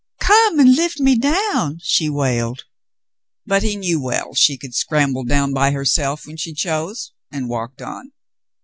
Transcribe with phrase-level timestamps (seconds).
[0.19, 2.63] "Come and lift me down," she wailed.
[3.45, 7.83] But he knew well she could scramble down by herself when she chose, and walked
[7.83, 8.11] on.